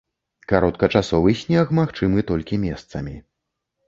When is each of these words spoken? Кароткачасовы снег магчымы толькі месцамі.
Кароткачасовы 0.51 1.33
снег 1.41 1.73
магчымы 1.79 2.23
толькі 2.31 2.59
месцамі. 2.65 3.15